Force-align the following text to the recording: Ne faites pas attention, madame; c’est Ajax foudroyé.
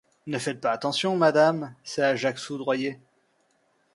Ne 0.25 0.39
faites 0.39 0.59
pas 0.59 0.71
attention, 0.71 1.15
madame; 1.15 1.75
c’est 1.83 2.01
Ajax 2.01 2.41
foudroyé. 2.43 2.99